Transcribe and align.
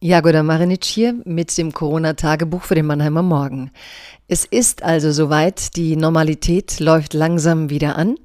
Jagoda 0.00 0.44
Marinic 0.44 0.84
hier 0.84 1.16
mit 1.24 1.58
dem 1.58 1.72
Corona-Tagebuch 1.72 2.62
für 2.62 2.76
den 2.76 2.86
Mannheimer 2.86 3.22
Morgen. 3.22 3.72
Es 4.30 4.44
ist 4.44 4.82
also 4.82 5.10
soweit, 5.10 5.74
die 5.74 5.96
Normalität 5.96 6.80
läuft 6.80 7.14
langsam 7.14 7.70
wieder 7.70 7.96
an 7.96 8.16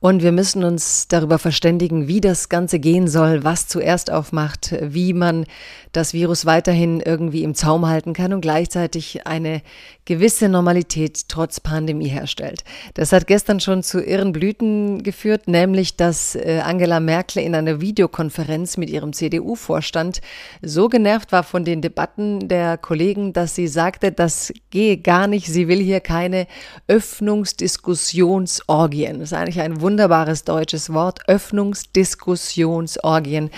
und 0.00 0.24
wir 0.24 0.32
müssen 0.32 0.64
uns 0.64 1.06
darüber 1.06 1.38
verständigen, 1.38 2.08
wie 2.08 2.20
das 2.20 2.48
Ganze 2.48 2.80
gehen 2.80 3.06
soll, 3.06 3.44
was 3.44 3.68
zuerst 3.68 4.10
aufmacht, 4.10 4.74
wie 4.80 5.12
man 5.12 5.46
das 5.92 6.14
Virus 6.14 6.46
weiterhin 6.46 6.98
irgendwie 6.98 7.44
im 7.44 7.54
Zaum 7.54 7.86
halten 7.86 8.12
kann 8.12 8.32
und 8.32 8.40
gleichzeitig 8.40 9.24
eine 9.24 9.62
gewisse 10.04 10.48
Normalität 10.48 11.28
trotz 11.28 11.60
Pandemie 11.60 12.08
herstellt. 12.08 12.64
Das 12.94 13.12
hat 13.12 13.28
gestern 13.28 13.60
schon 13.60 13.84
zu 13.84 14.02
irren 14.02 14.32
Blüten 14.32 15.04
geführt, 15.04 15.46
nämlich 15.46 15.94
dass 15.96 16.34
äh, 16.34 16.60
Angela 16.64 16.98
Merkel 16.98 17.40
in 17.40 17.54
einer 17.54 17.80
Videokonferenz 17.80 18.78
mit 18.78 18.90
ihrem 18.90 19.12
CDU-Vorstand 19.12 20.22
so 20.60 20.88
genervt 20.88 21.21
war 21.30 21.44
von 21.44 21.64
den 21.64 21.82
Debatten 21.82 22.48
der 22.48 22.78
Kollegen, 22.78 23.32
dass 23.32 23.54
sie 23.54 23.68
sagte, 23.68 24.10
das 24.10 24.52
gehe 24.70 24.96
gar 24.96 25.28
nicht 25.28 25.46
sie 25.46 25.68
will 25.68 25.80
hier 25.80 26.00
keine 26.00 26.48
Öffnungsdiskussionsorgien. 26.88 29.20
Das 29.20 29.30
ist 29.30 29.38
eigentlich 29.38 29.60
ein 29.60 29.80
wunderbares 29.80 30.42
deutsches 30.44 30.92
Wort. 30.92 31.28
Öffnungsdiskussionsorgien. 31.28 33.50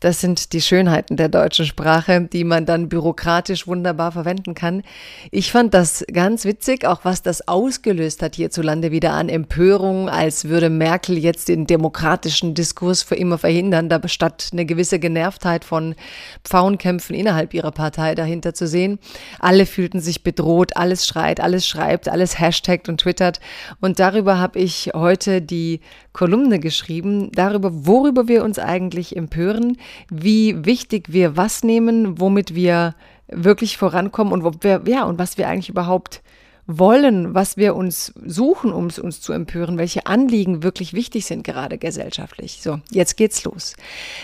Das 0.00 0.20
sind 0.20 0.52
die 0.52 0.60
Schönheiten 0.60 1.16
der 1.16 1.28
deutschen 1.28 1.66
Sprache, 1.66 2.28
die 2.32 2.44
man 2.44 2.66
dann 2.66 2.88
bürokratisch 2.88 3.66
wunderbar 3.66 4.12
verwenden 4.12 4.54
kann. 4.54 4.84
Ich 5.32 5.50
fand 5.50 5.74
das 5.74 6.04
ganz 6.12 6.44
witzig, 6.44 6.86
auch 6.86 7.04
was 7.04 7.22
das 7.22 7.48
ausgelöst 7.48 8.22
hat 8.22 8.36
hierzulande 8.36 8.92
wieder 8.92 9.14
an 9.14 9.28
Empörung, 9.28 10.08
als 10.08 10.44
würde 10.44 10.70
Merkel 10.70 11.18
jetzt 11.18 11.48
den 11.48 11.66
demokratischen 11.66 12.54
Diskurs 12.54 13.02
für 13.02 13.16
immer 13.16 13.38
verhindern, 13.38 13.88
da 13.88 14.00
statt 14.06 14.50
eine 14.52 14.66
gewisse 14.66 15.00
Genervtheit 15.00 15.64
von 15.64 15.96
Pfauenkämpfen 16.44 17.07
innerhalb 17.14 17.54
ihrer 17.54 17.70
Partei 17.70 18.14
dahinter 18.14 18.54
zu 18.54 18.66
sehen. 18.66 18.98
Alle 19.38 19.66
fühlten 19.66 20.00
sich 20.00 20.22
bedroht, 20.22 20.76
alles 20.76 21.06
schreit, 21.06 21.40
alles 21.40 21.66
schreibt, 21.66 22.08
alles 22.08 22.38
hashtagt 22.38 22.88
und 22.88 23.00
twittert. 23.00 23.40
Und 23.80 23.98
darüber 23.98 24.38
habe 24.38 24.58
ich 24.58 24.90
heute 24.94 25.42
die 25.42 25.80
Kolumne 26.12 26.58
geschrieben, 26.58 27.30
darüber, 27.32 27.70
worüber 27.86 28.28
wir 28.28 28.44
uns 28.44 28.58
eigentlich 28.58 29.16
empören, 29.16 29.76
wie 30.10 30.64
wichtig 30.64 31.12
wir 31.12 31.36
was 31.36 31.62
nehmen, 31.62 32.20
womit 32.20 32.54
wir 32.54 32.94
wirklich 33.28 33.76
vorankommen 33.76 34.32
und 34.32 34.44
wo 34.44 34.52
wir, 34.60 34.82
ja, 34.86 35.04
und 35.04 35.18
was 35.18 35.38
wir 35.38 35.48
eigentlich 35.48 35.68
überhaupt 35.68 36.22
wollen, 36.68 37.34
was 37.34 37.56
wir 37.56 37.74
uns 37.74 38.12
suchen, 38.24 38.72
um 38.72 38.88
uns 39.02 39.20
zu 39.20 39.32
empören, 39.32 39.78
welche 39.78 40.06
Anliegen 40.06 40.62
wirklich 40.62 40.92
wichtig 40.92 41.24
sind, 41.24 41.42
gerade 41.42 41.78
gesellschaftlich. 41.78 42.60
So, 42.62 42.80
jetzt 42.90 43.16
geht's 43.16 43.42
los. 43.44 43.74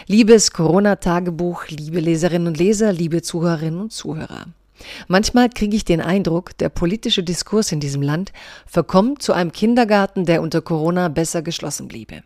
Liebes 0.06 0.52
Corona-Tagebuch, 0.52 1.66
liebe 1.68 2.00
Leserinnen 2.00 2.48
und 2.48 2.58
Leser, 2.58 2.92
liebe 2.92 3.22
Zuhörerinnen 3.22 3.80
und 3.80 3.92
Zuhörer. 3.92 4.46
Manchmal 5.08 5.48
kriege 5.48 5.74
ich 5.74 5.86
den 5.86 6.02
Eindruck, 6.02 6.56
der 6.58 6.68
politische 6.68 7.22
Diskurs 7.22 7.72
in 7.72 7.80
diesem 7.80 8.02
Land 8.02 8.32
verkommt 8.66 9.22
zu 9.22 9.32
einem 9.32 9.52
Kindergarten, 9.52 10.26
der 10.26 10.42
unter 10.42 10.60
Corona 10.60 11.08
besser 11.08 11.40
geschlossen 11.40 11.88
bliebe. 11.88 12.22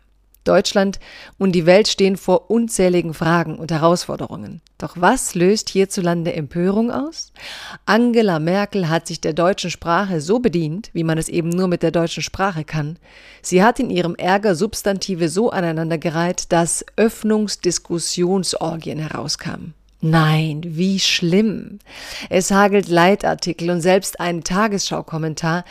Deutschland 0.49 0.99
und 1.37 1.53
die 1.53 1.65
Welt 1.65 1.87
stehen 1.87 2.17
vor 2.17 2.49
unzähligen 2.49 3.13
Fragen 3.13 3.59
und 3.59 3.71
Herausforderungen. 3.71 4.61
Doch 4.79 4.95
was 4.97 5.35
löst 5.35 5.69
hierzulande 5.69 6.33
Empörung 6.33 6.89
aus? 6.89 7.31
Angela 7.85 8.39
Merkel 8.39 8.89
hat 8.89 9.07
sich 9.07 9.21
der 9.21 9.33
deutschen 9.33 9.69
Sprache 9.69 10.21
so 10.21 10.39
bedient, 10.39 10.89
wie 10.93 11.03
man 11.03 11.17
es 11.17 11.29
eben 11.29 11.49
nur 11.49 11.67
mit 11.67 11.83
der 11.83 11.91
deutschen 11.91 12.23
Sprache 12.23 12.63
kann. 12.63 12.97
Sie 13.41 13.63
hat 13.63 13.79
in 13.79 13.89
ihrem 13.89 14.15
Ärger 14.15 14.55
Substantive 14.55 15.29
so 15.29 15.51
aneinandergereiht, 15.51 16.51
dass 16.51 16.85
Öffnungsdiskussionsorgien 16.95 18.99
herauskamen. 18.99 19.73
Nein, 20.01 20.61
wie 20.63 20.99
schlimm. 20.99 21.79
Es 22.29 22.51
hagelt 22.51 22.87
Leitartikel 22.87 23.69
und 23.69 23.81
selbst 23.81 24.21
ein 24.21 24.43
Tagesschau-Kommentar. 24.43 25.65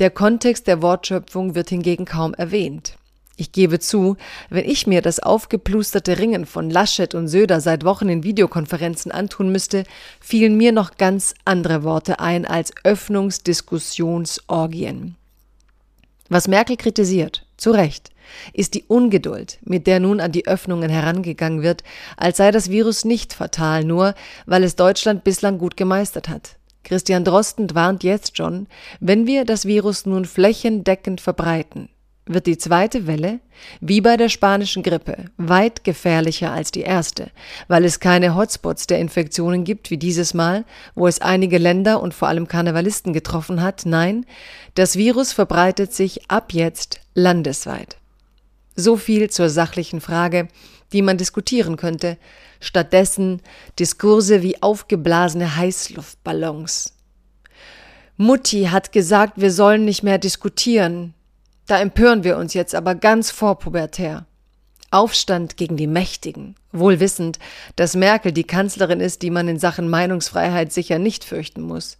Der 0.00 0.10
Kontext 0.10 0.66
der 0.66 0.82
Wortschöpfung 0.82 1.54
wird 1.54 1.68
hingegen 1.68 2.04
kaum 2.04 2.34
erwähnt. 2.34 2.96
Ich 3.40 3.50
gebe 3.52 3.78
zu, 3.80 4.18
wenn 4.50 4.68
ich 4.68 4.86
mir 4.86 5.00
das 5.00 5.18
aufgeplusterte 5.18 6.18
Ringen 6.18 6.44
von 6.44 6.68
Laschet 6.68 7.14
und 7.14 7.26
Söder 7.26 7.62
seit 7.62 7.86
Wochen 7.86 8.10
in 8.10 8.22
Videokonferenzen 8.22 9.10
antun 9.10 9.50
müsste, 9.50 9.84
fielen 10.20 10.58
mir 10.58 10.72
noch 10.72 10.98
ganz 10.98 11.32
andere 11.46 11.82
Worte 11.82 12.20
ein 12.20 12.44
als 12.44 12.74
Öffnungsdiskussionsorgien. 12.84 15.16
Was 16.28 16.48
Merkel 16.48 16.76
kritisiert, 16.76 17.46
zu 17.56 17.70
Recht, 17.70 18.10
ist 18.52 18.74
die 18.74 18.84
Ungeduld, 18.84 19.56
mit 19.62 19.86
der 19.86 20.00
nun 20.00 20.20
an 20.20 20.32
die 20.32 20.46
Öffnungen 20.46 20.90
herangegangen 20.90 21.62
wird, 21.62 21.82
als 22.18 22.36
sei 22.36 22.50
das 22.50 22.68
Virus 22.68 23.06
nicht 23.06 23.32
fatal, 23.32 23.84
nur 23.84 24.14
weil 24.44 24.64
es 24.64 24.76
Deutschland 24.76 25.24
bislang 25.24 25.56
gut 25.56 25.78
gemeistert 25.78 26.28
hat. 26.28 26.56
Christian 26.84 27.24
Drosten 27.24 27.74
warnt 27.74 28.04
jetzt 28.04 28.36
schon, 28.36 28.66
wenn 29.00 29.26
wir 29.26 29.46
das 29.46 29.64
Virus 29.64 30.04
nun 30.04 30.26
flächendeckend 30.26 31.22
verbreiten, 31.22 31.88
wird 32.32 32.46
die 32.46 32.58
zweite 32.58 33.06
Welle, 33.06 33.40
wie 33.80 34.00
bei 34.00 34.16
der 34.16 34.28
spanischen 34.28 34.82
Grippe, 34.82 35.26
weit 35.36 35.84
gefährlicher 35.84 36.52
als 36.52 36.70
die 36.70 36.82
erste, 36.82 37.30
weil 37.68 37.84
es 37.84 38.00
keine 38.00 38.34
Hotspots 38.34 38.86
der 38.86 38.98
Infektionen 38.98 39.64
gibt 39.64 39.90
wie 39.90 39.98
dieses 39.98 40.32
Mal, 40.32 40.64
wo 40.94 41.06
es 41.06 41.20
einige 41.20 41.58
Länder 41.58 42.00
und 42.00 42.14
vor 42.14 42.28
allem 42.28 42.48
Karnevalisten 42.48 43.12
getroffen 43.12 43.62
hat. 43.62 43.82
Nein, 43.84 44.24
das 44.74 44.96
Virus 44.96 45.32
verbreitet 45.32 45.92
sich 45.92 46.30
ab 46.30 46.52
jetzt 46.52 47.00
landesweit. 47.14 47.96
So 48.76 48.96
viel 48.96 49.28
zur 49.28 49.50
sachlichen 49.50 50.00
Frage, 50.00 50.48
die 50.92 51.02
man 51.02 51.18
diskutieren 51.18 51.76
könnte, 51.76 52.16
stattdessen 52.60 53.42
Diskurse 53.78 54.42
wie 54.42 54.62
aufgeblasene 54.62 55.56
Heißluftballons. 55.56 56.94
Mutti 58.16 58.64
hat 58.64 58.92
gesagt, 58.92 59.40
wir 59.40 59.50
sollen 59.50 59.84
nicht 59.84 60.02
mehr 60.02 60.18
diskutieren. 60.18 61.14
Da 61.70 61.78
empören 61.78 62.24
wir 62.24 62.36
uns 62.36 62.52
jetzt 62.52 62.74
aber 62.74 62.96
ganz 62.96 63.30
vorpubertär. 63.30 64.26
Aufstand 64.90 65.56
gegen 65.56 65.76
die 65.76 65.86
Mächtigen, 65.86 66.56
wohl 66.72 66.98
wissend, 66.98 67.38
dass 67.76 67.94
Merkel 67.94 68.32
die 68.32 68.42
Kanzlerin 68.42 68.98
ist, 68.98 69.22
die 69.22 69.30
man 69.30 69.46
in 69.46 69.60
Sachen 69.60 69.88
Meinungsfreiheit 69.88 70.72
sicher 70.72 70.98
nicht 70.98 71.22
fürchten 71.22 71.62
muss. 71.62 71.98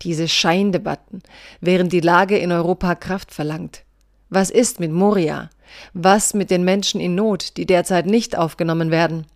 Diese 0.00 0.26
Scheindebatten, 0.26 1.22
während 1.60 1.92
die 1.92 2.00
Lage 2.00 2.38
in 2.38 2.50
Europa 2.50 2.94
Kraft 2.94 3.34
verlangt. 3.34 3.82
Was 4.30 4.48
ist 4.48 4.80
mit 4.80 4.90
Moria? 4.90 5.50
Was 5.92 6.32
mit 6.32 6.50
den 6.50 6.64
Menschen 6.64 6.98
in 6.98 7.14
Not, 7.14 7.58
die 7.58 7.66
derzeit 7.66 8.06
nicht 8.06 8.38
aufgenommen 8.38 8.90
werden? 8.90 9.26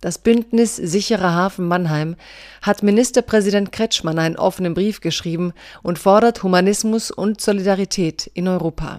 Das 0.00 0.18
Bündnis 0.18 0.74
Sicherer 0.74 1.32
Hafen 1.32 1.68
Mannheim 1.68 2.16
hat 2.60 2.82
Ministerpräsident 2.82 3.70
Kretschmann 3.70 4.18
einen 4.18 4.34
offenen 4.34 4.74
Brief 4.74 5.00
geschrieben 5.00 5.52
und 5.84 6.00
fordert 6.00 6.42
Humanismus 6.42 7.12
und 7.12 7.40
Solidarität 7.40 8.28
in 8.34 8.48
Europa. 8.48 8.98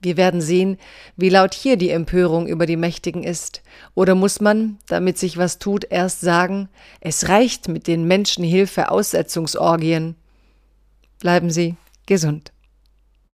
Wir 0.00 0.16
werden 0.16 0.40
sehen, 0.40 0.78
wie 1.16 1.28
laut 1.28 1.54
hier 1.54 1.76
die 1.76 1.90
Empörung 1.90 2.46
über 2.46 2.66
die 2.66 2.76
Mächtigen 2.76 3.22
ist. 3.22 3.62
Oder 3.94 4.14
muss 4.14 4.40
man, 4.40 4.78
damit 4.88 5.18
sich 5.18 5.36
was 5.36 5.58
tut, 5.58 5.84
erst 5.90 6.20
sagen, 6.20 6.70
es 7.00 7.28
reicht 7.28 7.68
mit 7.68 7.86
den 7.86 8.08
Menschenhilfe-Aussetzungsorgien. 8.08 10.14
Bleiben 11.18 11.50
Sie 11.50 11.76
gesund. 12.06 12.52